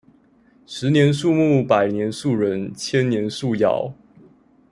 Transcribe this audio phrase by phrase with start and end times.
[0.65, 3.93] 十年樹木，百年樹人，千年樹妖